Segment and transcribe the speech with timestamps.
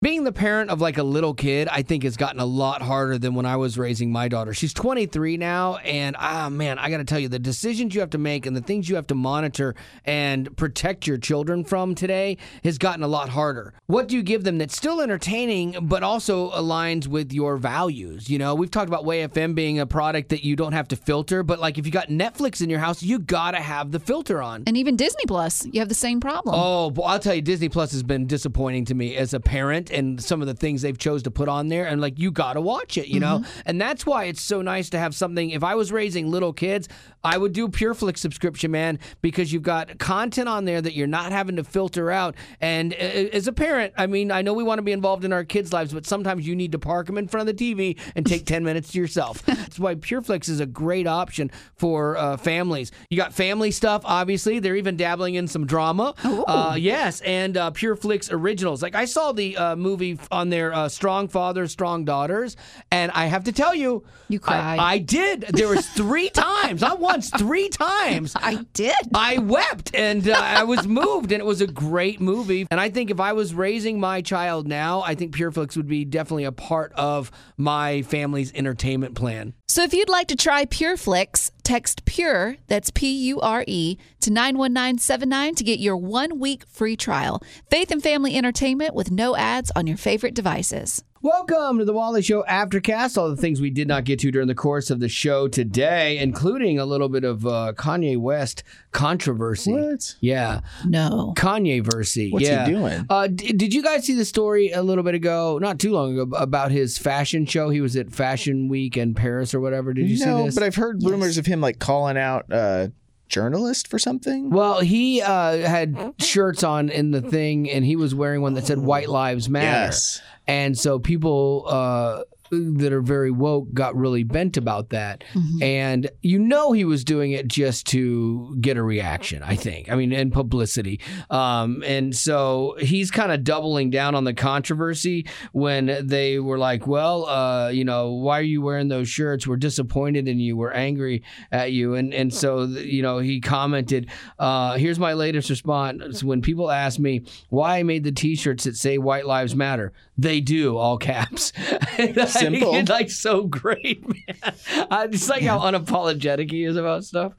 [0.00, 3.16] Being the parent of like a little kid, I think has gotten a lot harder
[3.16, 4.52] than when I was raising my daughter.
[4.52, 8.10] She's 23 now, and ah, man, I got to tell you, the decisions you have
[8.10, 12.36] to make and the things you have to monitor and protect your children from today
[12.62, 13.72] has gotten a lot harder.
[13.86, 18.28] What do you give them that's still entertaining, but also aligns with your values?
[18.28, 20.96] You know, we've talked about Way FM being a product that you don't have to
[20.96, 23.98] filter, but like if you got Netflix in your house, you got to have the
[23.98, 24.64] filter on.
[24.66, 26.54] And even Disney Plus, you have the same problem.
[26.54, 29.90] Oh, well, I'll tell you, Disney Plus has been disappointing to me as a parent
[29.90, 31.86] and some of the things they've chose to put on there.
[31.86, 33.44] And like, you got to watch it, you know?
[33.66, 35.50] And that's why it's so nice to have something.
[35.50, 36.88] If I was raising little kids,
[37.24, 41.32] I would do PureFlix subscription, man, because you've got content on there that you're not
[41.32, 42.34] having to filter out.
[42.60, 45.44] And as a parent, I mean, I know we want to be involved in our
[45.44, 48.24] kids' lives, but sometimes you need to park them in front of the TV and
[48.24, 49.42] take 10 minutes to yourself.
[49.42, 52.92] That's why PureFlix is a great option for uh, families.
[53.10, 54.58] You got family stuff, obviously.
[54.58, 56.14] They're even dabbling in some drama.
[56.24, 58.82] Uh, yes, and uh, PureFlix originals.
[58.82, 62.56] Like I saw the uh, movie on their uh, Strong Fathers, Strong Daughters,
[62.90, 64.78] and I have to tell you, You cried.
[64.78, 65.42] I, I did.
[65.42, 68.34] There was three times, not once, three times.
[68.36, 68.94] I did.
[69.14, 72.66] I wept and uh, I was moved, and it was a great movie.
[72.70, 76.04] And I think if I was raising my child now, I think PureFlix would be
[76.04, 79.54] definitely a part of my family's entertainment plan.
[79.68, 84.30] So if you'd like to try PureFlix, text PURE, that's P U R E, to
[84.30, 87.42] 91979 to get your one week free trial.
[87.70, 91.04] Faith and Family Entertainment with no ads on your favorite devices.
[91.20, 93.18] Welcome to the Wally Show Aftercast.
[93.18, 96.16] All the things we did not get to during the course of the show today,
[96.18, 99.72] including a little bit of uh, Kanye West controversy.
[99.72, 100.14] What?
[100.20, 101.34] Yeah, No.
[101.36, 102.32] Kanye versy.
[102.32, 102.66] What's yeah.
[102.66, 103.04] he doing?
[103.10, 106.16] Uh, d- did you guys see the story a little bit ago, not too long
[106.16, 107.68] ago, about his fashion show?
[107.70, 109.92] He was at Fashion Week in Paris or whatever.
[109.92, 110.54] Did you no, see this?
[110.54, 112.88] but I've heard rumors of him like calling out uh,
[113.28, 114.50] journalist for something.
[114.50, 118.66] Well, he uh, had shirts on in the thing, and he was wearing one that
[118.66, 120.22] said "White Lives Matter." Yes.
[120.46, 125.24] And so people uh, that are very woke got really bent about that.
[125.62, 129.90] And you know he was doing it just to get a reaction, I think.
[129.90, 131.00] I mean, and publicity.
[131.30, 136.86] Um, and so he's kind of doubling down on the controversy when they were like,
[136.86, 139.46] well, uh, you know, why are you wearing those shirts?
[139.46, 140.56] We're disappointed in you.
[140.56, 141.22] We're angry
[141.52, 141.94] at you.
[141.94, 146.22] And, and so, you know, he commented, uh, here's my latest response.
[146.22, 150.40] When people ask me why I made the t-shirts that say white lives matter, they
[150.40, 151.52] do all caps.
[152.38, 152.74] Simple.
[152.76, 154.54] it's like so great, man.
[154.90, 157.32] I just like how unapologetic he is about stuff.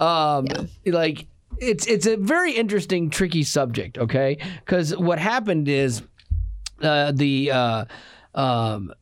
[0.00, 0.46] Um,
[0.86, 1.26] like
[1.58, 3.98] it's it's a very interesting, tricky subject.
[3.98, 6.02] Okay, because what happened is
[6.80, 7.50] uh, the.
[7.50, 7.84] Uh,
[8.34, 8.92] um,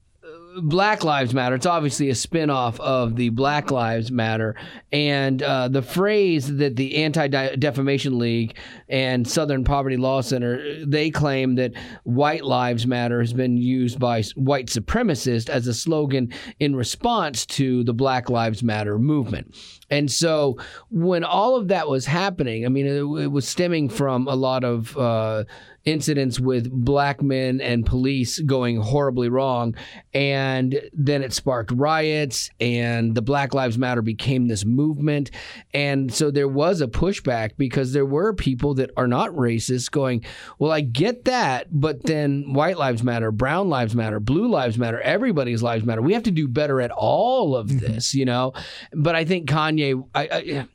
[0.63, 1.55] Black Lives Matter.
[1.55, 4.57] It's obviously a spin-off of the Black Lives Matter,
[4.93, 8.57] and uh, the phrase that the Anti-Defamation League
[8.89, 11.73] and Southern Poverty Law Center they claim that
[12.05, 17.85] White Lives Matter has been used by white supremacists as a slogan in response to
[17.85, 19.55] the Black Lives Matter movement.
[19.91, 20.57] And so
[20.91, 24.65] when all of that was happening, I mean, it, it was stemming from a lot
[24.65, 25.45] of uh,
[25.85, 29.75] incidents with black men and police going horribly wrong.
[30.13, 35.31] And then it sparked riots, and the Black Lives Matter became this movement.
[35.73, 40.25] And so there was a pushback because there were people that are not racist going,
[40.59, 45.01] Well, I get that, but then white lives matter, brown lives matter, blue lives matter,
[45.01, 46.03] everybody's lives matter.
[46.03, 47.79] We have to do better at all of mm-hmm.
[47.79, 48.53] this, you know?
[48.93, 50.67] But I think Kanye, I, I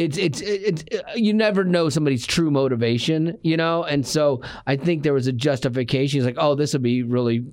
[0.00, 0.84] it's it's it's
[1.14, 5.32] you never know somebody's true motivation, you know, and so I think there was a
[5.32, 6.18] justification.
[6.18, 7.44] He's like, oh, this will be really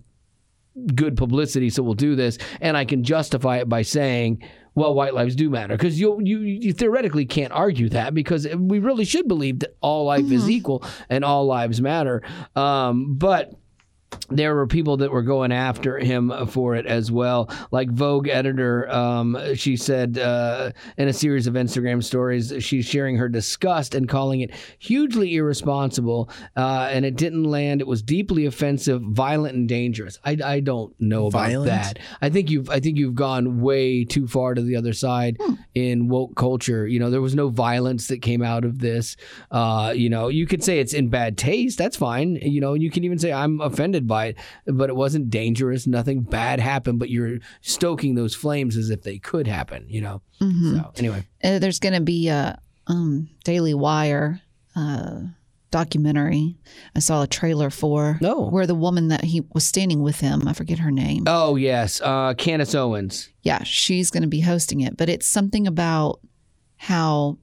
[0.95, 4.43] good publicity, so we'll do this, and I can justify it by saying,
[4.75, 5.75] well, white lives do matter.
[5.75, 10.05] Because you, you you theoretically can't argue that because we really should believe that all
[10.05, 12.21] life is equal and all lives matter,
[12.55, 13.53] um, but
[14.29, 17.49] there were people that were going after him for it as well.
[17.71, 23.17] Like Vogue editor, um, she said uh, in a series of Instagram stories, she's sharing
[23.17, 26.29] her disgust and calling it hugely irresponsible.
[26.55, 27.81] Uh, and it didn't land.
[27.81, 30.19] It was deeply offensive, violent, and dangerous.
[30.23, 31.69] I, I don't know about Violent?
[31.69, 31.99] that.
[32.21, 35.37] I think you've I think you've gone way too far to the other side
[35.73, 36.87] in woke culture.
[36.87, 39.15] You know, there was no violence that came out of this.
[39.51, 41.77] Uh, you know, you could say it's in bad taste.
[41.77, 42.35] That's fine.
[42.35, 45.87] You know, you can even say I'm offended by it, but it wasn't dangerous.
[45.87, 46.99] Nothing bad happened.
[46.99, 49.85] But you're stoking those flames as if they could happen.
[49.87, 50.21] You know.
[50.39, 54.41] So anyway, Uh, there's going to be a um, Daily Wire
[54.75, 55.21] uh,
[55.71, 56.55] documentary.
[56.95, 58.17] I saw a trailer for.
[58.21, 58.47] No.
[58.49, 61.23] Where the woman that he was standing with him, I forget her name.
[61.27, 63.29] oh yes, uh, Candace Owens.
[63.41, 64.97] Yeah, she's going to be hosting it.
[64.97, 66.19] But it's something about
[66.77, 67.37] how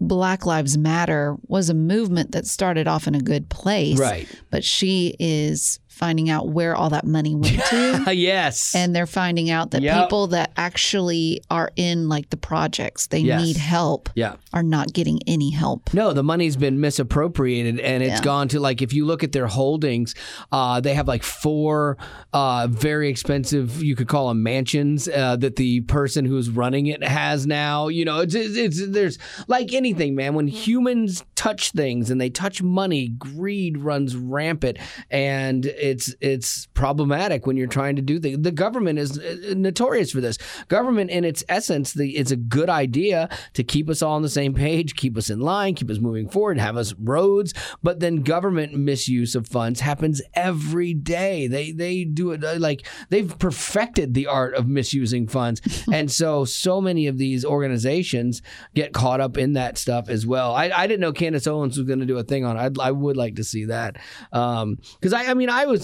[0.00, 3.98] Black Lives Matter was a movement that started off in a good place.
[3.98, 4.26] Right.
[4.50, 8.14] But she is finding out where all that money went to.
[8.14, 8.74] yes.
[8.74, 10.04] and they're finding out that Yep.
[10.04, 13.42] people that actually are in like the projects, they Yes.
[13.42, 14.34] need help, yeah.
[14.52, 15.94] are not getting any help.
[15.94, 18.22] No, the money's been misappropriated and it's Yeah.
[18.22, 20.14] gone to like if you look at their holdings,
[20.52, 21.96] uh, they have like four
[22.34, 27.02] uh, very expensive, you could call them mansions uh, that the person who's running it
[27.02, 27.88] has now.
[27.88, 30.34] You know, it's, it's, it's there's like anything, man.
[30.34, 34.76] When humans touch things and they touch money, greed runs rampant,
[35.10, 38.38] and it's it's problematic when you're trying to do things.
[38.40, 40.38] The government is uh, notorious for this.
[40.68, 44.28] Government, in its essence, the it's a good idea to keep us all on the
[44.28, 47.54] same page, keep us in line, keep us moving forward, have us roads.
[47.82, 51.46] But then government misuse of funds happens every day.
[51.46, 55.60] They they do it uh, like they've perfected the art of misusing funds,
[55.92, 58.42] and so so many of these organizations
[58.74, 60.54] get caught up in that stuff as well.
[60.54, 62.56] I, I didn't know Candace Owens was going to do a thing on.
[62.56, 62.60] it.
[62.60, 63.96] I'd, I would like to see that
[64.30, 65.75] because I I mean I was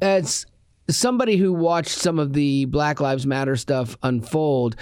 [0.00, 0.46] as
[0.88, 4.76] uh, somebody who watched some of the Black Lives Matter stuff unfold,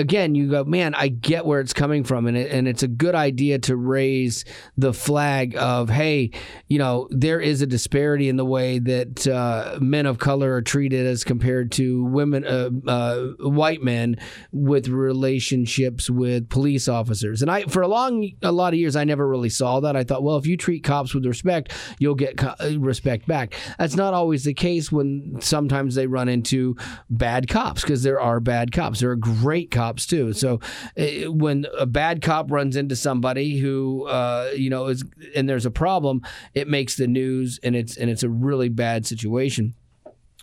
[0.00, 2.88] again, you go, man, I get where it's coming from, and it, and it's a
[2.88, 4.44] good idea to raise
[4.76, 6.30] the flag of, hey,
[6.68, 10.62] you know, there is a disparity in the way that uh, men of color are
[10.62, 14.16] treated as compared to women, uh, uh, white men,
[14.52, 17.42] with relationships with police officers.
[17.42, 19.96] And I, for a long, a lot of years, I never really saw that.
[19.96, 23.54] I thought, well, if you treat cops with respect, you'll get co- uh, respect back.
[23.78, 26.76] That's not always the case when sometimes they run into
[27.10, 29.00] bad cops because there are bad cops.
[29.00, 30.32] There are great cops too.
[30.32, 30.60] So
[30.98, 35.04] uh, when a bad cop runs into somebody who uh, you know is
[35.34, 36.22] and there's a problem,
[36.54, 39.74] it makes the news and it's and it's a really bad situation.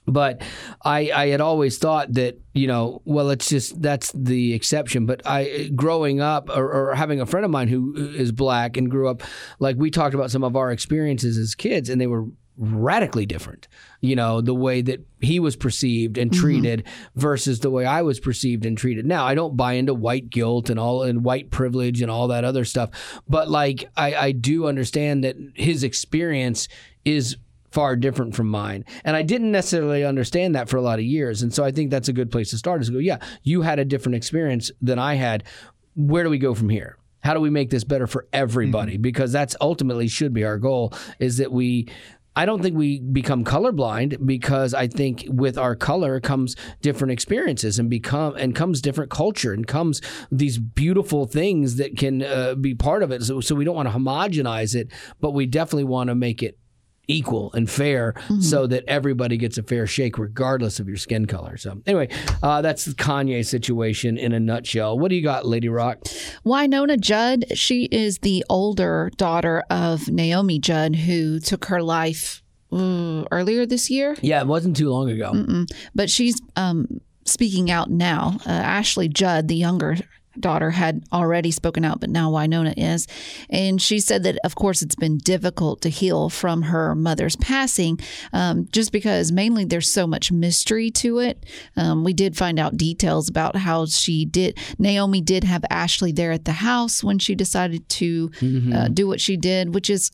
[0.10, 0.42] But
[0.86, 5.06] I, I had always thought that you know well it's just that's the exception.
[5.06, 8.90] But I growing up or, or having a friend of mine who is black and
[8.90, 9.22] grew up
[9.60, 12.26] like we talked about some of our experiences as kids and they were
[12.58, 13.68] radically different.
[14.02, 16.42] You know the way that he was perceived and mm-hmm.
[16.42, 16.84] treated
[17.16, 19.06] versus the way I was perceived and treated.
[19.06, 22.44] Now I don't buy into white guilt and all and white privilege and all that
[22.44, 26.68] other stuff, but like I, I do understand that his experience
[27.06, 27.38] is
[27.72, 28.86] far different from mine.
[29.04, 31.42] And I didn't necessarily understand that for a lot of years.
[31.42, 33.62] And so I think that's a good place to start is to go, yeah, you
[33.62, 35.44] had a different experience than I had.
[35.96, 36.98] Where do we go from here?
[37.20, 38.94] How do we make this better for everybody?
[38.94, 39.02] Mm-hmm.
[39.02, 41.90] Because that's ultimately should be our goal is that we
[42.38, 47.80] I don't think we become colorblind because I think with our color comes different experiences
[47.80, 50.02] and become and comes different culture and comes
[50.32, 53.24] these beautiful things that can uh, be part of it.
[53.24, 56.60] So, so we don't want to homogenize it, but we definitely want to make it
[57.08, 61.58] equal and fair so that everybody gets a fair shake regardless of your skin color.
[61.58, 62.10] So anyway,
[62.44, 65.00] uh, that's the Kanye situation in a nutshell.
[65.00, 66.00] What do you got, Lady Rock?
[66.46, 73.24] Wynonna Judd, she is the older daughter of Naomi Judd, who took her life uh,
[73.32, 74.18] earlier this year.
[74.22, 75.66] Yeah, it wasn't too long ago.
[75.96, 78.38] But she's um, speaking out now.
[78.46, 79.98] Uh, Ashley Judd, the younger
[80.42, 83.08] daughter, had already spoken out, but now Wynonna is.
[83.50, 88.00] And she said that, of course, it's been difficult to heal from her mother's passing,
[88.34, 91.46] um, just because mainly there's so much mystery to it.
[91.76, 94.58] Um, we did find out details about how she did.
[94.78, 98.32] Naomi did have Ashley there at the house when she decided to
[98.74, 100.12] uh, do what she did, which is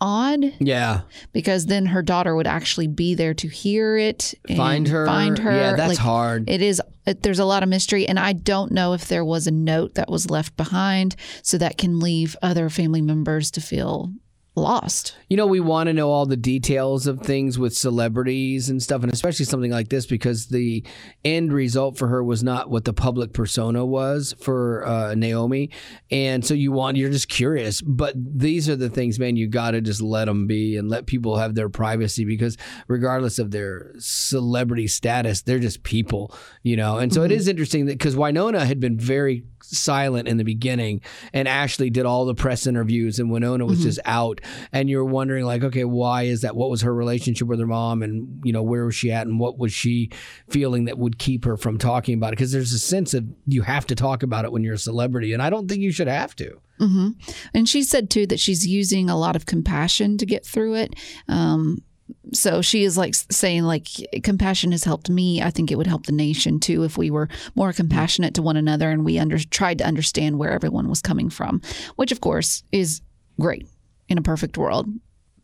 [0.00, 1.00] odd Yeah,
[1.32, 5.06] because then her daughter would actually be there to hear it and find her.
[5.06, 6.48] find her Yeah, that's Like, hard.
[6.48, 9.46] it is it, there's a lot of mystery and i don't know if there was
[9.46, 14.12] a note that was left behind so that can leave other family members to feel
[14.58, 18.82] lost You know, we want to know all the details of things with celebrities and
[18.82, 20.84] stuff, and especially something like this because the
[21.24, 25.70] end result for her was not what the public persona was for uh, Naomi,
[26.10, 27.80] and so you want you're just curious.
[27.80, 29.36] But these are the things, man.
[29.36, 33.38] You got to just let them be and let people have their privacy because regardless
[33.38, 36.98] of their celebrity status, they're just people, you know.
[36.98, 39.44] And so it is interesting that because Wynonna had been very
[39.76, 41.00] silent in the beginning,
[41.32, 44.40] and Ashley did all the press interviews, and Wynonna was just out,
[44.72, 46.56] and you're wondering like, okay, why is that?
[46.56, 49.38] What was her relationship with her mom, and you know where was she at, and
[49.38, 50.10] what was she
[50.48, 52.36] feeling that would keep her from talking about it?
[52.38, 55.32] Because there's a sense of you have to talk about it when you're a celebrity,
[55.32, 56.60] and I don't think you should have to.
[56.78, 57.08] hmm
[57.54, 60.94] and she said too that she's using a lot of compassion to get through it
[61.28, 61.78] um,
[62.32, 63.88] so she is like saying like
[64.22, 65.42] compassion has helped me.
[65.42, 68.56] I think it would help the nation too if we were more compassionate to one
[68.56, 71.60] another and we under tried to understand where everyone was coming from
[71.96, 73.00] which of course is
[73.40, 73.66] great
[74.08, 74.88] in a perfect world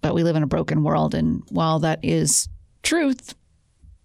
[0.00, 2.48] but we live in a broken world and while that is
[2.82, 3.34] truth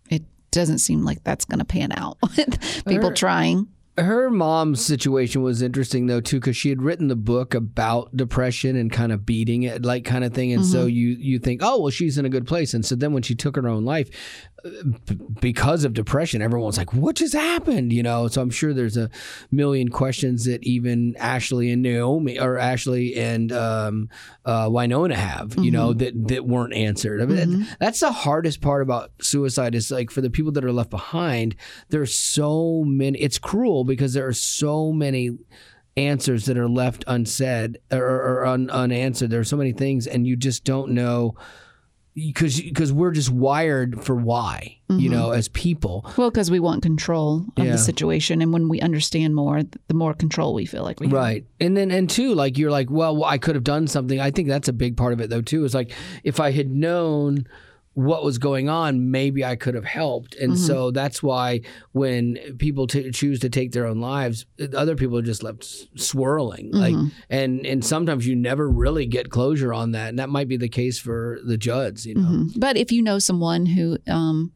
[0.10, 3.68] it doesn't seem like that's going to pan out with people Or- trying
[4.00, 8.76] her mom's situation was interesting though too because she had written the book about depression
[8.76, 10.90] and kind of beating it like kind of thing and so Mm-hmm.
[10.90, 13.36] you you think oh well she's in a good place and so then when she
[13.36, 14.10] took her own life
[15.40, 17.92] because of depression everyone's like what just happened?
[17.94, 19.10] You know so i'm sure there's a
[19.52, 24.10] million questions that even ashley and naomi or ashley and um,
[24.46, 26.00] uh, wynonna have you know Mm-hmm.
[26.00, 27.22] that that weren't answered.
[27.22, 30.72] I mean, that's the hardest part about suicide is like for the people that are
[30.72, 31.56] left behind
[31.90, 35.32] there's so many it's cruel because there are so many
[35.98, 39.30] answers that are left unsaid or, or un, unanswered.
[39.30, 41.36] There are so many things and you just don't know
[42.16, 45.12] because because we're just wired for why you mm-hmm.
[45.12, 47.74] know as people Well, because we want control of Yeah.
[47.74, 51.14] the situation, and when we understand more, the more control we feel like we have.
[51.14, 51.46] Right.
[51.60, 54.20] And then and two, like you're like, well, well, I could have done something.
[54.20, 55.64] I think that's a big part of it though too.
[55.64, 55.92] Is like
[56.24, 57.46] if I had known
[57.94, 60.36] what was going on, maybe I could have helped.
[60.36, 65.18] And so that's why when people t- choose to take their own lives, other people
[65.18, 66.70] are just left s- swirling.
[66.72, 66.96] Like
[67.30, 70.10] and and sometimes you never really get closure on that.
[70.10, 72.22] And that might be the case for the Judds, you know.
[72.22, 72.52] Mhm.
[72.60, 74.54] But if you know someone who um,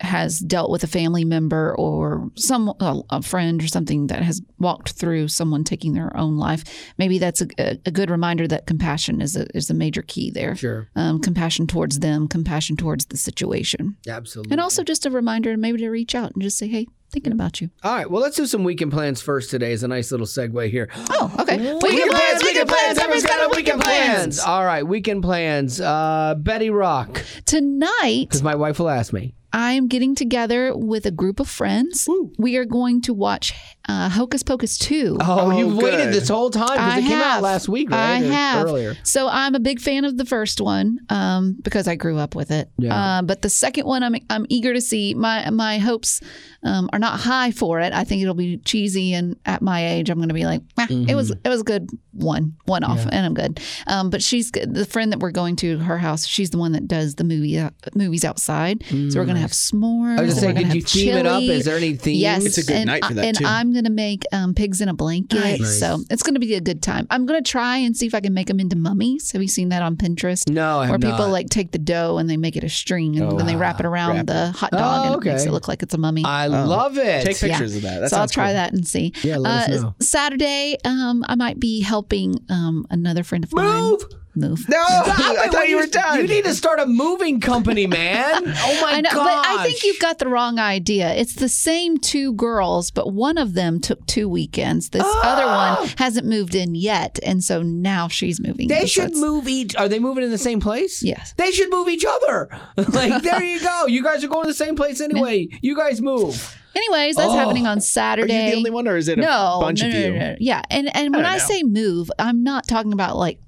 [0.00, 4.40] has dealt with a family member or some a, a friend or something that has
[4.58, 6.64] walked through someone taking their own life,
[6.98, 10.56] maybe that's a, a, good reminder that compassion is a is a major key there.
[10.56, 10.88] Sure.
[10.96, 14.52] Um, compassion towards them, compassion towards the situation, Absolutely.
[14.52, 17.60] and also just a reminder maybe to reach out and just say, "Hey, thinking about
[17.60, 20.26] you." All right, well, let's do some weekend plans first today as a nice little
[20.26, 20.88] segue here.
[21.10, 21.56] Oh, okay.
[21.58, 22.98] Weekend plans, weekend plans.
[22.98, 24.40] Everyone's got a weekend plans.
[24.40, 25.80] All right, weekend plans.
[25.80, 29.34] Uh, Betty Rock, Tonight, because my wife will ask me.
[29.52, 32.08] I'm getting together with a group of friends.
[32.38, 33.52] We are going to watch
[33.88, 35.18] uh, Hocus Pocus 2.
[35.20, 35.82] Oh, you've good.
[35.82, 38.22] waited this whole time because I it came out last week, right?
[38.22, 38.66] I Or have.
[38.66, 38.96] earlier.
[39.02, 42.50] So I'm a big fan of the first one um, because I grew up with
[42.52, 42.70] it.
[42.78, 42.94] Yeah.
[43.18, 45.14] Uh, but the second one, I'm I'm eager to see.
[45.14, 46.20] My my hopes
[46.62, 47.92] um, are not high for it.
[47.92, 50.86] I think it'll be cheesy, and at my age, I'm going to be like, "Eh,
[51.08, 51.40] it was Mm-hmm.
[51.46, 53.60] it was a good one, one off, and I'm good.
[53.86, 56.26] Um, but she's the friend that we're going to her house.
[56.26, 58.84] She's the one that does the movie uh, movies outside.
[58.88, 60.18] so we're going to have s'mores.
[60.18, 61.42] I was just saying, we're did you have theme it up?
[61.42, 62.16] Is there any theme?
[62.20, 63.44] Yes, It's a good and night for I- that, and too.
[63.46, 65.78] I'm gonna make um, pigs in a blanket, Nice.
[65.80, 67.06] so it's gonna be a good time.
[67.10, 69.32] I'm gonna try and see if I can make them into mummies.
[69.32, 70.48] Have you seen that on Pinterest?
[70.48, 71.30] No, I have Where people not.
[71.30, 73.80] like take the dough and they make it a string and Oh, then they wrap
[73.80, 75.98] it around wrap the hot dog Oh, and it makes it look like it's a
[75.98, 76.24] mummy.
[76.24, 77.24] I love it.
[77.24, 78.00] Take pictures of that.
[78.00, 78.54] That so I'll try cool.
[78.54, 79.12] that and see.
[79.22, 79.94] Yeah, let us Uh, know.
[80.00, 83.64] Saturday, um, I might be helping um, another friend of Move.
[83.64, 84.04] mine move.
[84.34, 84.72] No, Stop
[85.08, 86.20] I thought you were done.
[86.20, 88.42] You need to start a moving company, man.
[88.62, 89.46] Oh my I know, gosh.
[89.46, 91.12] but I think you've got the wrong idea.
[91.14, 94.90] It's the same two girls, but one of them took two weekends.
[94.90, 95.80] This other oh!
[95.80, 98.68] one hasn't moved in yet, and so now she's moving.
[98.68, 98.86] They in.
[98.86, 99.74] Should it's- move each.
[99.76, 101.02] Are they moving in the same place?
[101.02, 101.34] Yes.
[101.36, 102.48] They should move each other.
[102.76, 103.86] like there you go.
[103.86, 105.48] You guys are going to the same place anyway.
[105.62, 106.56] You guys move.
[106.74, 107.36] Anyways, that's Oh.
[107.36, 108.32] happening on Saturday.
[108.32, 108.44] Are Saturday.
[108.46, 110.12] you the only one, or is it a no, bunch no, of no, you?
[110.12, 110.36] no, no.
[110.38, 113.40] Yeah, and and when don't I, say move, I'm not talking about like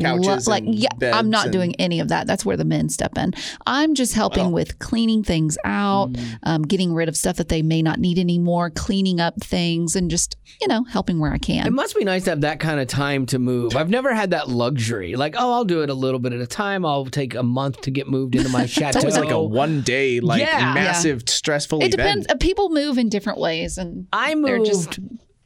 [0.00, 2.26] Couches like and yeah, I'm not beds doing any of that.
[2.26, 3.32] That's where the men step in.
[3.66, 4.50] I'm just helping Wow.
[4.50, 6.38] with cleaning things out, Mm.
[6.44, 10.10] um, getting rid of stuff that they may not need anymore, cleaning up things, and
[10.10, 11.66] just you know helping where I can.
[11.66, 13.76] It must be nice to have that kind of time to move.
[13.76, 15.14] I've never had that luxury.
[15.16, 16.84] Like, oh, I'll do it a little bit at a time.
[16.84, 18.98] I'll take a month to get moved into my chateau.
[18.98, 20.74] It's always like a one day, like Yeah.
[20.74, 21.96] massive, stressful It event.
[21.96, 22.26] depends.
[22.28, 24.98] Uh, people move in different ways, and I they're moved just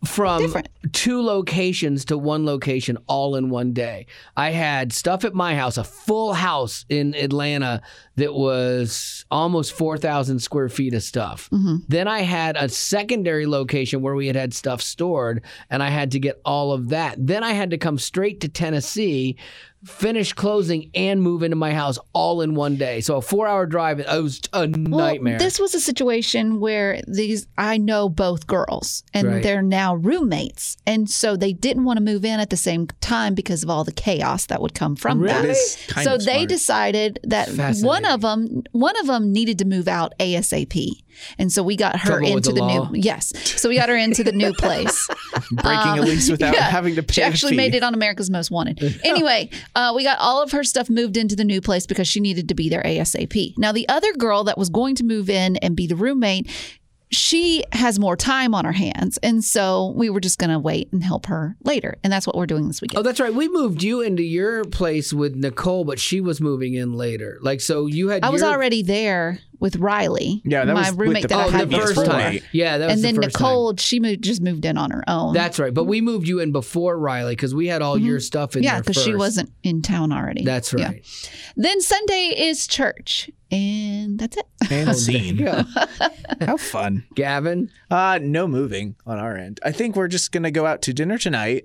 [0.05, 0.69] from different.
[0.93, 4.07] two locations to one location all in one day.
[4.37, 7.83] I had stuff at my house, a full house in Atlanta
[8.17, 11.49] that was almost 4,000 square feet of stuff.
[11.51, 11.77] Mm-hmm.
[11.89, 16.11] Then I had a secondary location where we had had stuff stored, and I had
[16.13, 17.17] to get all of that.
[17.19, 19.37] Then I had to come straight to Tennessee.
[19.85, 23.01] Finish closing and move into my house all in one day.
[23.01, 23.99] So a four-hour drive.
[23.99, 25.39] It was a Well, nightmare.
[25.39, 29.43] this was a situation where these I know both girls and Right.
[29.43, 30.77] they're now roommates.
[30.87, 33.83] And so they didn't want to move in at the same time because of all
[33.83, 35.33] the chaos that would come from Really?
[35.35, 35.43] that.
[35.43, 36.49] That is kind so they smart.
[36.49, 37.49] decided that
[37.83, 41.03] one of them one of them needed to move out ASAP.
[41.38, 43.33] And so we got her Trouble into the the, new yes.
[43.61, 45.09] So we got her into the new place.
[45.50, 46.69] breaking a lease without Um, Yeah.
[46.71, 47.14] having to pay.
[47.14, 49.00] She actually made it on America's Most Wanted.
[49.04, 52.21] Anyway, uh, we got all of her stuff moved into the new place because she
[52.21, 53.54] needed to be there ASAP.
[53.59, 56.50] Now, the other girl that was going to move in and be the roommate,
[57.11, 59.19] she has more time on her hands.
[59.23, 61.99] And so we were just going to wait and help her later.
[62.02, 62.99] And that's what we're doing this weekend.
[62.99, 63.35] Oh, that's right.
[63.35, 67.38] We moved you into your place with Nicole, but she was moving in later.
[67.42, 68.25] Like, so you had.
[68.25, 70.42] I was already there with Riley.
[70.45, 72.04] Yeah, that my was with roommate the- that I Oh, had the first before.
[72.04, 72.40] time.
[72.52, 73.42] Yeah, that was And the then first time.
[73.42, 75.33] Nicole, she moved, just moved in on her own.
[75.33, 75.73] That's right.
[75.73, 78.64] But we moved you in before Riley because we had all your stuff in Mm-hmm.
[78.64, 80.45] yeah, there because she wasn't in town already.
[80.45, 80.88] That's Yeah.
[80.88, 81.07] right.
[81.57, 84.47] Then Sunday is church, and that's it.
[84.71, 85.37] And scene.
[85.37, 85.62] Yeah.
[86.40, 87.04] How fun.
[87.14, 87.71] Gavin.
[87.90, 89.61] Uh, no moving on our end.
[89.64, 91.64] I think we're just gonna go out to dinner tonight.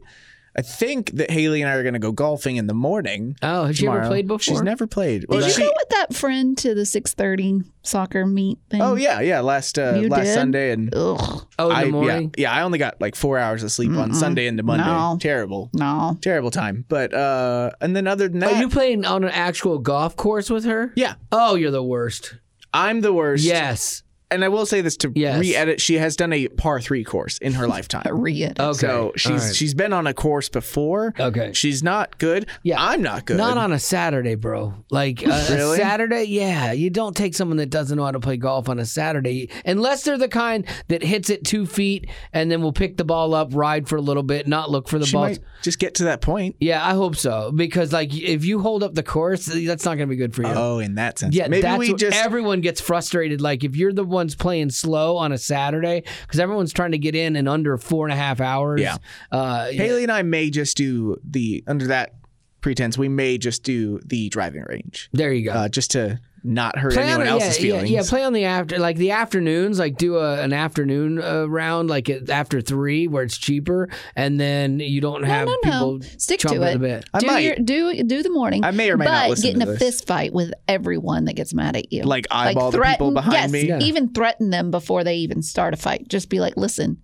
[0.60, 3.36] I think that Haley and I are gonna go golfing in the morning.
[3.44, 4.10] Oh, has she ever tomorrow.
[4.10, 4.40] played before?
[4.40, 5.22] She's never played.
[5.22, 8.82] Did Well, you she- go with that friend to the six thirty soccer meet thing?
[8.82, 9.42] oh yeah, yeah.
[9.42, 10.34] Last uh, You last did?
[10.34, 12.34] Sunday and Ugh, Oh, in I the morning.
[12.38, 14.86] yeah yeah I only got like four hours of sleep on Sunday into Monday.
[14.86, 15.18] No.
[15.22, 16.18] Terrible, no.
[16.22, 16.86] terrible time.
[16.90, 20.50] But uh, and then other than that, Are you playing on an actual golf course
[20.50, 20.92] with her?
[20.96, 22.36] yeah, Oh, you're the worst.
[22.74, 23.44] I'm the worst.
[23.44, 24.02] Yes.
[24.30, 25.40] And I will say this to Yes.
[25.40, 25.80] re-edit.
[25.82, 28.04] She has done a par three course in her lifetime.
[28.10, 28.60] re-edit.
[28.60, 28.78] Okay.
[28.80, 29.56] So she's right.
[29.56, 31.14] she's been on a course before.
[31.20, 31.52] Okay.
[31.54, 32.48] She's not good.
[32.64, 32.76] Yeah.
[32.80, 33.38] I'm not good.
[33.38, 34.74] Not on a Saturday, bro.
[34.92, 35.78] Like uh, a Really?
[35.78, 36.72] Saturday, yeah.
[36.72, 40.04] You don't take someone that doesn't know how to play golf on a Saturday, unless
[40.04, 43.50] they're the kind that hits it two feet and then will pick the ball up,
[43.54, 45.34] ride for a little bit, not look for the ball.
[45.62, 46.56] just get to that point.
[46.60, 47.52] Yeah, I hope so.
[47.52, 50.44] Because like if you hold up the course, that's not going to be good for
[50.44, 50.50] you.
[50.54, 51.36] Oh, in that sense.
[51.36, 53.42] Yeah, maybe that's we what just everyone gets frustrated.
[53.42, 57.16] Like if you're the ones playing slow on a Saturday, because everyone's trying to get
[57.16, 58.82] in in under four and a half hours.
[58.82, 58.98] Yeah.
[59.32, 62.16] Uh, Haley and I may just do the under that
[62.62, 62.98] pretense.
[62.98, 65.52] We may just do the driving range, there you go.
[65.52, 67.90] uh, just to not hurt Play on anyone the- else's yeah, feelings.
[67.92, 71.46] Yeah, yeah, play on the after, like the afternoons, like do a, an afternoon uh,
[71.46, 75.98] round, like after three, where it's cheaper, and then you don't No, have no, people
[76.00, 76.08] no.
[76.18, 76.74] Stick to chomping at it.
[76.74, 77.06] the bit.
[77.14, 77.40] I do might.
[77.40, 78.64] your do do the morning.
[78.64, 79.80] I may or may but not listen get in to a this.
[79.80, 82.04] fist fight with everyone that gets mad at you.
[82.04, 83.68] Like eyeball the people behind yes, me.
[83.68, 83.80] Yeah.
[83.80, 86.08] Even threaten them before they even start a fight.
[86.08, 87.02] Just be like, listen,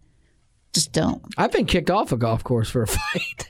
[0.74, 1.22] just don't.
[1.38, 3.50] I've been kicked off a golf course for a fight.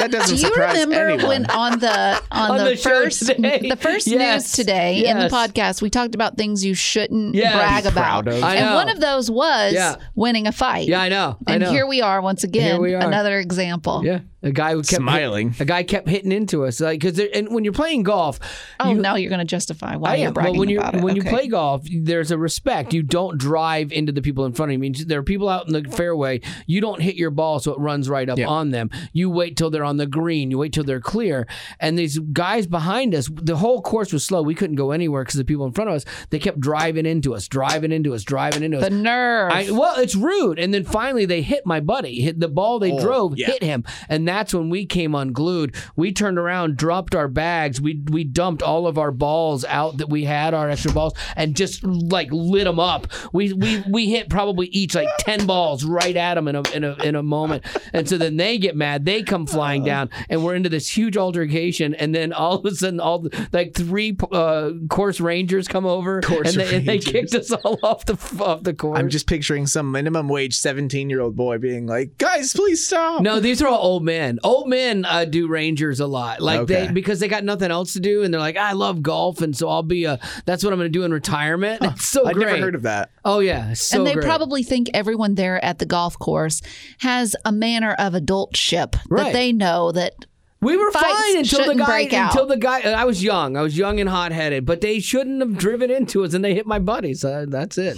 [0.00, 1.28] That doesn't Do you remember anyone.
[1.28, 4.44] when on the on, On the, the first the first Yes.
[4.44, 7.54] news today in the podcast we talked about things you shouldn't Yes.
[7.54, 8.24] brag Be about.
[8.24, 8.42] proud of.
[8.44, 9.96] I And one of those was Yeah.
[10.14, 10.88] winning a fight.
[10.88, 11.36] yeah, I know.
[11.46, 11.70] I And know.
[11.70, 13.02] here we are once again, Here we are.
[13.06, 14.02] another example.
[14.04, 15.54] yeah, a guy who kept Smiling.
[15.60, 18.38] a guy kept hitting into us, like because and when you're playing golf,
[18.80, 20.34] Oh, you, now you're going to justify why I you're am.
[20.34, 21.02] bragging But when you about it.
[21.02, 22.92] when you play golf, there's a respect.
[22.94, 24.78] You don't drive into the people in front of you.
[24.78, 26.40] I mean, there are people out in the fairway.
[26.66, 28.46] You don't hit your ball so it runs right up Yeah.
[28.46, 28.90] on them.
[29.12, 30.50] You wait till they're on the green.
[30.50, 31.46] You wait till they're clear.
[31.80, 34.42] And these guys behind us, the whole course was slow.
[34.42, 37.34] We couldn't go anywhere because the people in front of us they kept driving into
[37.34, 38.84] us, driving into us, driving into us.
[38.84, 39.52] the nerve.
[39.52, 40.58] I, well, it's rude.
[40.58, 42.20] And then finally, they hit my buddy.
[42.20, 43.46] Hit the ball they Oh, drove, yeah.
[43.46, 45.74] hit him, and that's when we came unglued.
[45.96, 47.80] We turned around, dropped our bags.
[47.80, 51.54] We we dumped all of our balls out that we had, our extra balls, and
[51.56, 53.06] just like lit them up.
[53.32, 56.84] We we we hit probably each like ten balls right at them in a in
[56.84, 57.64] a in a moment.
[57.92, 59.04] And so then they get mad.
[59.04, 61.94] They come flying down, and we're into this huge altercation.
[61.94, 66.20] And then all of a sudden, all the, like three uh, course rangers come over,
[66.20, 68.14] Course and they, and they kicked us all off the
[68.44, 68.98] off the course.
[68.98, 73.22] I'm just picturing some minimum wage 17 year old boy being like, guys, please stop.
[73.22, 74.38] No, these are all old men.
[74.44, 78.00] Old men uh, do rangers a lot, like they because they got nothing else to
[78.00, 80.18] do, and they're like, I love golf, and so I'll be a.
[80.46, 81.82] That's what I'm going to do in retirement.
[81.84, 82.46] It's so I'd great.
[82.46, 83.10] never heard of that.
[83.24, 84.24] Oh yeah, so and they great.
[84.26, 86.62] probably think everyone there at the golf course
[87.00, 89.24] has a manner of adultship Right.
[89.24, 90.24] that they know that
[90.60, 91.86] We were Fights fine until the guy.
[91.86, 92.32] break out.
[92.32, 92.80] Until the guy.
[92.90, 93.56] I was young.
[93.56, 96.54] I was young and hot headed, but they shouldn't have driven into us, and they
[96.54, 97.14] hit my buddy.
[97.14, 97.96] So that's it.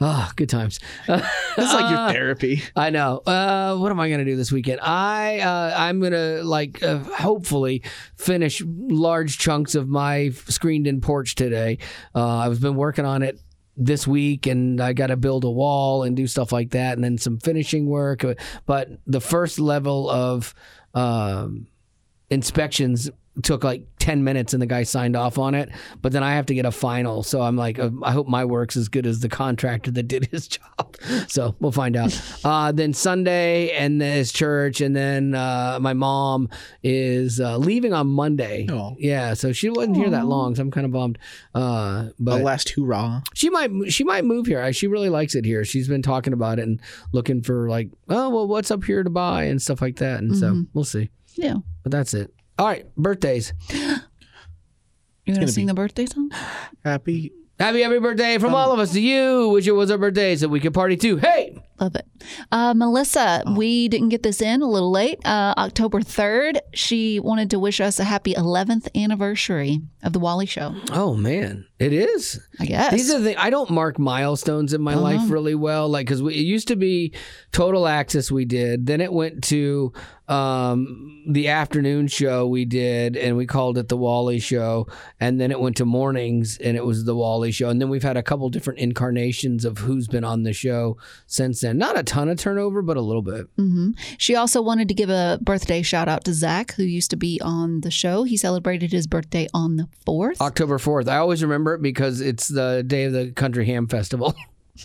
[0.00, 0.80] Oh, good times.
[1.54, 2.62] This is like your therapy.
[2.74, 3.18] I know.
[3.18, 4.80] Uh, what am I gonna do this weekend?
[4.80, 7.82] I uh, I'm gonna like uh, hopefully
[8.16, 11.76] finish large chunks of my screened-in porch today.
[12.14, 13.38] Uh, I've been working on it
[13.76, 17.04] this week, and I got to build a wall and do stuff like that, and
[17.04, 18.24] then some finishing work.
[18.64, 20.54] But the first level of
[20.94, 21.66] um,
[22.30, 23.10] inspections
[23.42, 25.70] took like 10 minutes and the guy signed off on it
[26.02, 28.44] but then i have to get a final so i'm like uh, i hope my
[28.44, 30.96] work's as good as the contractor that did his job
[31.28, 32.12] so we'll find out
[32.44, 36.48] uh, then sunday and there's church and then uh, my mom
[36.82, 38.96] is uh, leaving on monday Oh.
[38.98, 41.16] yeah so she wasn't here that long so i'm kind of bummed
[41.54, 43.22] uh, The but last hoorah.
[43.34, 44.72] she might she might move here.
[44.72, 45.64] She really likes it here.
[45.64, 46.80] She's been talking about it and
[47.12, 50.20] looking for like, oh well, what's up here to buy and stuff like that.
[50.20, 51.10] And so we'll see.
[51.34, 51.56] yeah.
[51.82, 52.32] But that's it.
[52.62, 53.52] All right, birthdays.
[53.70, 53.80] You're
[55.26, 56.30] gonna, gonna sing the birthday song?
[56.84, 57.32] Happy.
[57.58, 59.48] Happy happy birthday from all of us to you.
[59.48, 61.16] Wish it was our birthday so we could party too.
[61.16, 62.06] Hey, Love it.
[62.52, 63.54] Uh, Melissa, Oh.
[63.56, 65.18] we didn't get this in a little late.
[65.26, 70.46] Uh, October 3rd, she wanted to wish us a happy 11th anniversary of The Wally
[70.46, 72.40] Show, oh man, it is.
[72.60, 72.92] I guess.
[72.92, 75.02] These are the I don't mark milestones in my Uh-huh.
[75.02, 77.12] life really well, like because it used to be
[77.52, 79.92] total access we did, then it went to
[80.32, 84.86] um, the afternoon show we did, and we called it the Wally Show,
[85.20, 88.02] and then it went to mornings, and it was the Wally Show, and then we've
[88.02, 91.78] had a couple different incarnations of who's been on the show since then.
[91.78, 93.46] Not a ton of turnover, but a little bit.
[93.56, 97.16] hmm She also wanted to give a birthday shout out to Zach, who used to
[97.16, 98.24] be on the show.
[98.24, 100.40] He celebrated his birthday on the 4th.
[100.40, 101.08] October fourth.
[101.08, 104.34] I always remember it because it's the day of the Country Ham Festival.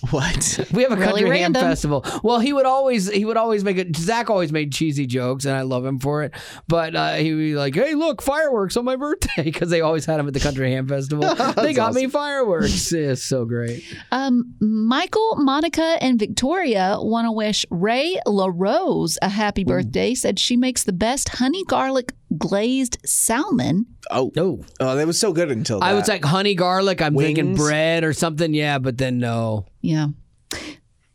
[0.09, 0.59] What?
[0.73, 2.05] We have a Really country ham festival.
[2.23, 3.95] Well, he would always he would always make it.
[3.95, 6.33] Zach always made cheesy jokes, and I love him for it.
[6.67, 10.05] But uh, he would be like, "Hey, look, fireworks on my birthday!" Because they always
[10.05, 11.33] had him at the country ham festival.
[11.55, 12.91] they got me fireworks.
[12.91, 13.83] It's so great.
[14.11, 20.13] Um, Michael, Monica, and Victoria want to wish Ray LaRose a happy birthday.
[20.13, 23.85] Said she makes the best honey garlic glazed salmon.
[24.09, 24.63] Oh, no!
[24.79, 27.01] oh, that was so good until I was like honey garlic.
[27.01, 28.53] I'm thinking bread or something.
[28.53, 29.65] Yeah, but then no.
[29.87, 30.07] Yeah.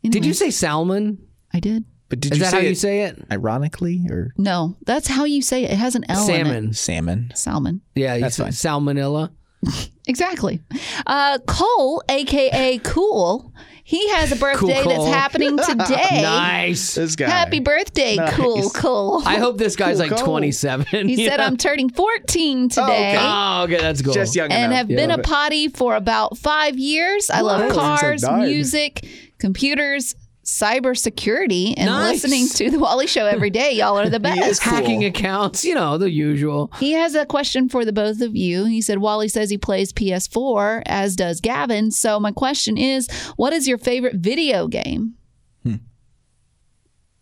[0.03, 1.19] Did you say salmon?
[1.53, 1.85] I did.
[2.09, 3.23] But did Is you that say how you say it?
[3.31, 5.71] ironically or No, that's how you say it.
[5.71, 6.43] It has an L in it.
[6.43, 6.73] Salmon.
[6.73, 7.31] salmon?
[7.35, 7.81] Salmon.
[7.95, 8.51] Yeah, you That's said fine.
[8.53, 9.31] salmonella.
[10.05, 10.59] Exactly.
[11.07, 13.53] Uh, Cole, aka Cool,
[13.85, 15.03] he has a birthday Cole.
[15.05, 16.21] that's happening today.
[16.21, 16.95] Nice.
[16.95, 17.29] This guy.
[17.29, 18.33] Happy birthday, Nice.
[18.35, 19.21] Cool Cool.
[19.25, 21.07] I hope this guy's Cool, like 27.
[21.09, 22.81] He said, I'm turning 14 today.
[22.83, 23.17] okay.
[23.19, 24.13] Oh, okay, that's cool.
[24.13, 24.77] Just young And enough.
[24.77, 27.29] have been a poddie for about five years.
[27.29, 29.05] I love cars, Since I music,
[29.37, 32.23] computers, cybersecurity, and Nice.
[32.23, 33.71] listening to the Wally Show every day.
[33.73, 34.61] Y'all are the He is best.
[34.63, 34.73] cool.
[34.73, 36.71] hacking accounts, you know, the usual.
[36.79, 38.65] He has a question for the both of you.
[38.65, 41.91] He said Wally says he plays PS4, as does Gavin.
[41.91, 45.15] So my question is, what is your favorite video game?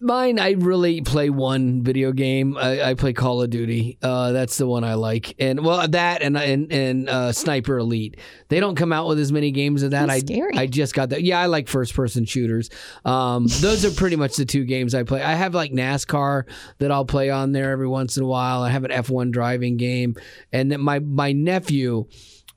[0.04, 2.58] Mine, I really play one video game.
[2.58, 4.00] I, I play Call of Duty.
[4.02, 8.18] Uh, that's the one I like, and well, that and and and uh, Sniper Elite.
[8.50, 10.08] They don't come out with as many games of that.
[10.08, 10.58] That's I scary.
[10.58, 11.22] I just got that.
[11.22, 12.72] Yeah, I like first person shooters.
[13.06, 15.22] Um, those are pretty much the two games I play.
[15.22, 16.46] I have like NASCAR
[16.80, 18.64] that I'll play on there every once in a while.
[18.64, 20.16] I have an F1 driving game,
[20.52, 22.08] and then my my nephew,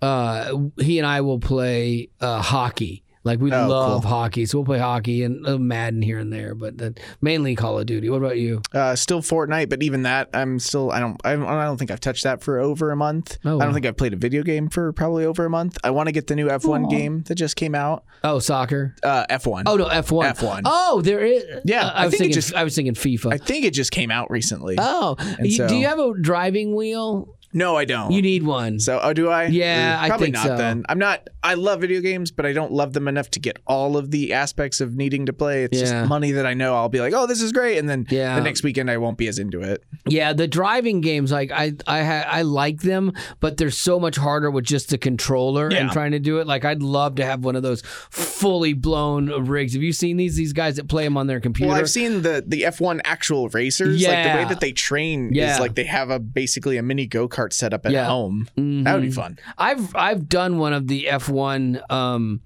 [0.01, 3.04] uh, he and I will play uh, hockey.
[3.25, 4.11] Like we Oh, love cool.
[4.11, 7.79] hockey, so we'll play hockey and uh, Madden here and there, but then mainly Call
[7.79, 8.11] of Duty.
[8.11, 8.61] What about you?
[8.73, 10.91] Uh, still Fortnite, but even that, I'm still.
[10.93, 11.19] I don't.
[11.25, 13.39] I don't, I don't think I've touched that for over a month.
[13.45, 15.79] Oh, I don't think I've played a video game for probably over a month.
[15.83, 16.89] I want to get the new F1 Aw.
[16.89, 18.05] game that just came out.
[18.23, 18.95] Oh, soccer.
[19.03, 19.63] Uh, F1.
[19.67, 20.31] Oh no, F one.
[20.35, 20.61] F1.
[20.67, 21.45] Oh, there is.
[21.65, 22.35] Yeah, uh, I I was think it thinking.
[22.35, 23.33] just- I was thinking FIFA.
[23.33, 24.77] I think it just came out recently.
[24.79, 27.37] oh, you- so- do you have a driving wheel?
[27.55, 28.11] No, I don't.
[28.13, 28.79] You need one.
[28.81, 29.45] so, oh, do I?
[29.47, 30.47] Yeah, I mm, probably think not.
[30.47, 30.57] so.
[30.57, 31.29] Then I'm not.
[31.43, 34.33] I love video games, but I don't love them enough to get all of the
[34.33, 35.65] aspects of needing to play.
[35.65, 35.85] It's Yeah.
[36.01, 38.35] just money that I know I'll be like, oh, this is great, and then Yeah.
[38.37, 39.83] the next weekend I won't be as into it.
[40.07, 44.51] Yeah, the driving games, like I, I, I like them, but they're so much harder
[44.51, 46.47] with just the controller and trying to do it.
[46.47, 49.75] Like I'd love to have one of those fully blown rigs.
[49.75, 50.37] Have you seen these?
[50.37, 51.71] These guys that play them on their computer.
[51.71, 54.03] Well, I've seen the the F1 actual racers.
[54.03, 55.55] Like the way that they train Yeah.
[55.55, 58.07] is like they have a basically a mini go kart set up at Yeah.
[58.07, 58.49] home.
[58.57, 59.15] That would be Mhm.
[59.15, 59.39] fun.
[59.59, 62.41] I've I've done one of the F1 um,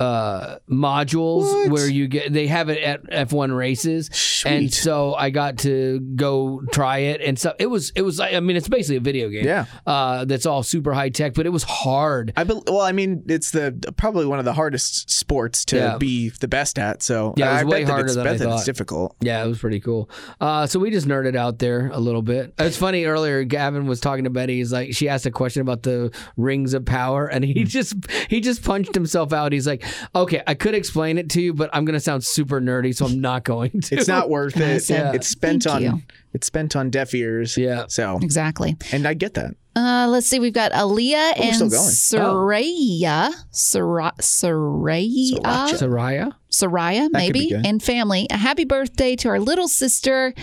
[0.00, 1.70] uh, modules What?
[1.70, 4.10] where you get they have it at F1 races,
[4.46, 8.34] and so I got to go try it and so it was it was like
[8.34, 9.66] I mean it's basically a video game, Yeah.
[9.86, 12.32] uh, that's all super high tech, but it was hard.
[12.36, 15.96] I bel well, I mean, it's the probably one of the hardest sports to Yeah.
[15.98, 17.02] be the best at.
[17.02, 18.54] So Yeah, it was I way bet that harder it's, than bet I that thought.
[18.56, 19.16] it's difficult.
[19.20, 20.08] Yeah, it was pretty cool.
[20.40, 22.54] Uh, so we just nerded out there a little bit.
[22.58, 23.44] It's funny earlier.
[23.44, 24.56] Gavin was talking to Betty.
[24.58, 27.94] He's like, she asked a question about the rings of power, and he just
[28.28, 29.52] he just punched himself out.
[29.52, 29.84] He's like,
[30.14, 33.20] okay, I could explain it to you, but I'm gonna sound super nerdy, so I'm
[33.20, 33.96] not going to.
[33.96, 34.80] It's not worth it.
[34.82, 36.02] said, It's spent "Thank on you."
[36.34, 37.56] it's spent on deaf ears.
[37.56, 37.84] Yeah.
[37.88, 38.76] So Exactly.
[38.92, 39.54] and I get that.
[39.76, 40.40] Uh, let's see.
[40.40, 41.70] We've got Aaliyah Oh, and going.
[41.70, 43.32] Soraya.
[43.50, 45.38] Sora- Soraya.
[45.40, 45.78] Sriracha.
[45.78, 46.32] Soraya.
[46.50, 48.26] Soraya, That maybe, and family.
[48.30, 50.34] A happy birthday to our little sister,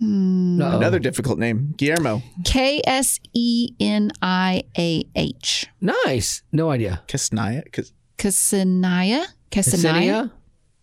[0.00, 0.76] Uh-oh.
[0.76, 5.66] Another difficult name, Guillermo K S E N I A H.
[5.80, 6.42] Nice.
[6.52, 7.02] No idea.
[7.08, 7.70] Kasnaya.
[7.72, 9.22] Kas- Casinaya?
[9.50, 10.30] Ksenia?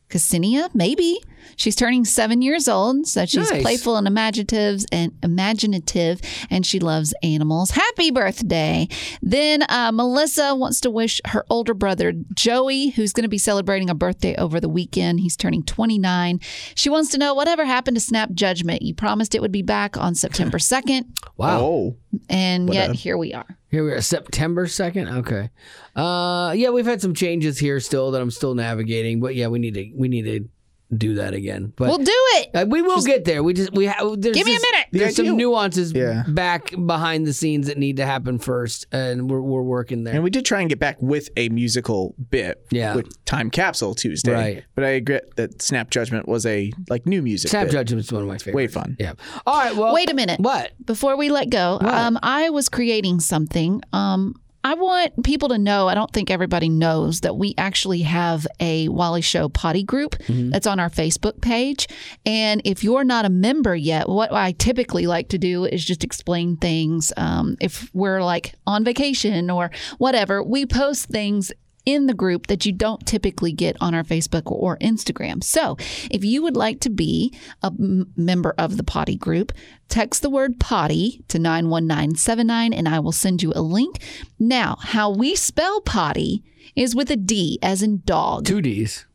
[0.10, 1.20] Cassinia, maybe.
[1.56, 3.62] She's turning seven years old, so she's Nice.
[3.62, 7.72] playful and imaginative and imaginative, and she loves animals.
[7.72, 8.88] Happy birthday!
[9.22, 13.90] Then uh, Melissa wants to wish her older brother Joey, who's going to be celebrating
[13.90, 15.20] a birthday over the weekend.
[15.22, 16.40] He's turning 29.
[16.76, 18.82] She wants to know whatever happened to Snap Judgment.
[18.82, 21.04] You promised it would be back on September 2nd,
[21.38, 21.60] Wow.
[21.62, 21.98] Oh,
[22.30, 23.58] and What yet a- here we are.
[23.72, 25.10] Here we are, September second.
[25.10, 25.50] Okay.
[25.96, 29.60] Uh, yeah, we've had some changes here still that I'm still navigating, but yeah, we
[29.60, 30.48] need to we need to
[30.96, 31.74] do that again.
[31.76, 32.50] But We'll do it.
[32.54, 33.42] uh, we will get there.
[33.44, 34.22] We just we have.
[34.22, 34.88] There's Give me a just- minute.
[34.92, 36.24] The There's some nuances Yeah.
[36.28, 40.14] back behind the scenes that need to happen first, and we're we're working there.
[40.14, 42.96] And we did try and get back with a musical bit Yeah.
[42.96, 44.32] with Time Capsule Tuesday.
[44.34, 44.64] Right.
[44.76, 47.50] But I regret that Snap Judgment was a like new music.
[47.52, 47.70] Snap.
[47.70, 48.56] Judgment is one of my favorites.
[48.56, 48.96] Way fun.
[49.00, 49.14] Yeah.
[49.48, 49.76] All right.
[49.76, 50.40] Well, Wait a minute.
[50.40, 50.72] What?
[50.86, 53.82] Before we let go, um, I was creating something.
[53.92, 55.88] Um, I want people to know.
[55.88, 60.16] I don't think everybody knows that we actually have a Wally Show poddie group
[60.50, 61.88] that's on our Facebook page.
[62.26, 66.04] And if you're not a member yet, what I typically like to do is just
[66.04, 67.14] explain things.
[67.16, 71.52] Um, if we're like on vacation or whatever, we post things
[71.86, 75.44] in the group that you don't typically get on our Facebook or Instagram.
[75.44, 75.78] So,
[76.10, 79.52] if you would like to be a m- member of the poddie group,
[79.88, 84.00] text the word poddie to 91979 and I will send you a link.
[84.40, 86.44] Now, how we spell potty
[86.76, 88.46] is with a D as in dog.
[88.46, 89.06] Two D's.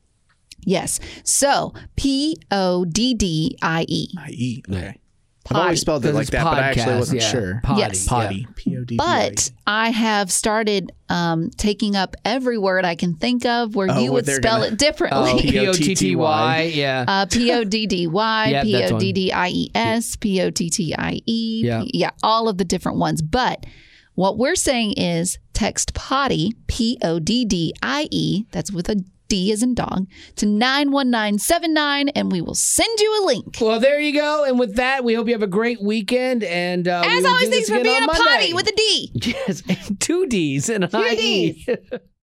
[0.64, 1.00] Yes.
[1.24, 4.08] So, P O D D I E.
[4.18, 4.62] I-E.
[4.68, 4.98] Okay.
[5.50, 7.28] I've always spelled it like it's that, but I actually wasn't yeah.
[7.28, 7.60] sure.
[7.62, 7.80] Potty.
[7.80, 8.06] Yes.
[8.06, 8.46] Potty.
[8.56, 8.96] P O D.
[8.96, 13.98] But I have started um, taking up every word I can think of where Oh,
[13.98, 15.32] you would spell gonna- it differently.
[15.32, 16.62] Oh, P- P O T T Y.
[16.74, 17.04] Yeah.
[17.08, 19.00] Uh, P O D D Y, Yep, P that's O one.
[19.00, 21.62] D D I E S, P O T T I E.
[21.64, 21.82] Yeah.
[21.86, 23.22] Yeah, all of the different ones.
[23.22, 23.66] But
[24.14, 29.02] what we're saying is text potty, P O D D I E, that's with a
[29.30, 33.56] D as in dog, to 91979 and we will send you a link.
[33.60, 34.44] Well, there you go.
[34.44, 36.44] And with that, we hope you have a great weekend.
[36.44, 38.22] And uh, we As will always, thanks for being a Monday.
[38.22, 39.12] potty with a D.
[39.46, 39.62] Yes,
[40.00, 41.66] two D's and an I E.